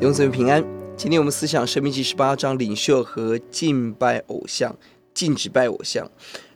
[0.00, 0.64] 永子平安。
[0.96, 4.74] 今天我们思想《生命记》十八章，领袖和敬拜偶像，
[5.12, 6.10] 禁止拜偶像。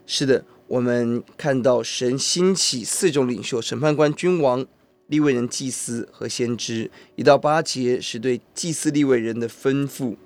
[0.06, 4.64] 是的，我们看到神兴起四种领袖：审判官、君王、
[5.08, 6.90] 立位人、祭司和先知。
[7.16, 10.16] 一到八节是对祭司立位人的吩咐。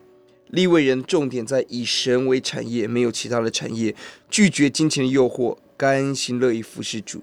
[0.46, 3.96] 立位人重点在以神为产业，没有其他的产业，
[4.30, 7.22] 拒绝金钱的诱惑，甘心乐意服侍主。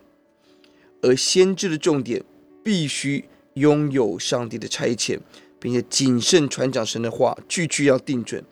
[1.01, 2.21] 而先知的重点
[2.61, 5.19] 必须拥有上帝的差遣。
[5.59, 8.43] 并且谨慎传讲神的话，句句要定准，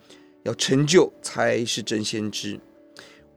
[0.44, 2.60] 要成就才是真先知。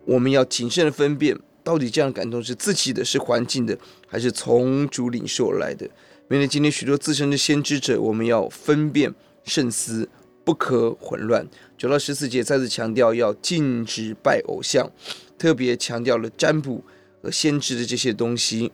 [0.05, 5.89] 我们要谨慎的分辨，到底这样的感动是自己的，是环境的，还是从主领受而来的。
[6.29, 10.09] 面对今天许多自身的先知者，我们要分辨慎思，
[10.45, 11.47] 不可混乱。
[11.77, 14.91] 九到十四节再次强调要禁止拜偶像，
[15.37, 16.83] 特别强调了占卜
[17.23, 18.73] 和先知的这些东西。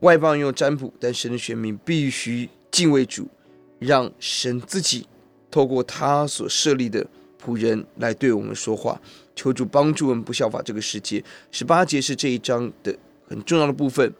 [0.00, 3.28] 外邦人用占卜，但神的选民必须敬畏主。
[3.78, 5.06] 让神自己
[5.50, 7.06] 透过他所设立的
[7.42, 9.00] 仆人来对我们说话，
[9.34, 11.22] 求主帮助我们不效法这个世界。
[11.50, 12.96] 十八节是这一章的
[13.28, 14.12] 很重要的部分。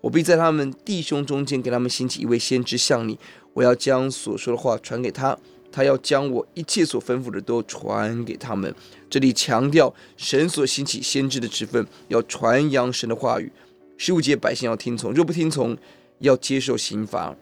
[0.00, 3.18] 我必在他们弟兄中间给他们兴起一位先知像你，
[3.52, 5.36] 我要将所说的话传给他，
[5.70, 8.74] 他要将我一切所吩咐的都传给他们。
[9.10, 13.52] 这里强调神所兴起先知的职分，要传扬神的话语。
[13.98, 15.76] 十五节百姓要听从，若不听从，
[16.20, 17.36] 要接受刑罚。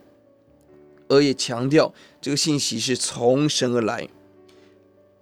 [1.08, 4.08] 而也强调这个信息是从神而来。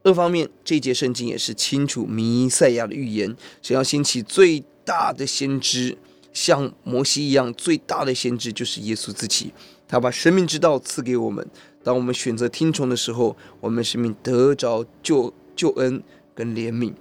[0.03, 5.98] 二方面，这节圣经也是清楚弥赛亚的预言，神要兴起最大的先知，
[6.33, 9.53] 像摩西一样，最大的先知就是耶稣自己。
[9.89, 11.45] 他把生命之道赐给我们，
[11.83, 16.03] 当我们选择听从的时候，我们生命得着救救恩
[16.34, 16.93] 跟怜悯。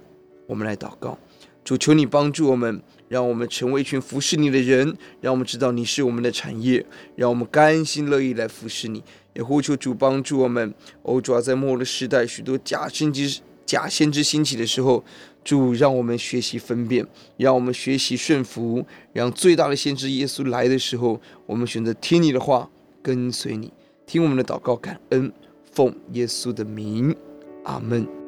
[0.46, 1.18] 我们来祷告。
[1.66, 6.86] 主，求你帮助我们，让我们成为一群服侍你的人，让我们知道你是我们的产业，
[7.16, 9.02] 让我们甘心乐意来服侍你。
[9.34, 10.72] 也呼求主帮助我们。
[11.02, 15.04] 哦，主要在末日时代，许多假先知、假先知兴起的时候，
[15.42, 17.04] 主让我们学习分辨，
[17.36, 22.70] 让我们学习顺服，让最大的先知耶稣来的时候，我们选择听你的话，
[23.02, 23.72] 跟随你。
[24.06, 25.32] 听我们的祷告，感恩，
[25.72, 27.12] 奉耶稣的名，
[27.64, 28.25] 阿门。